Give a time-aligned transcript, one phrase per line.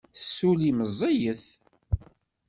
[0.15, 1.45] Tessulli meẓẓiyet.